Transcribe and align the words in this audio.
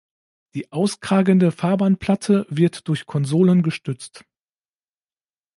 Die 0.55 0.71
auskragende 0.71 1.51
Fahrbahnplatte 1.51 2.47
wird 2.49 2.87
durch 2.87 3.05
Konsolen 3.05 3.61
gestützt. 3.61 4.25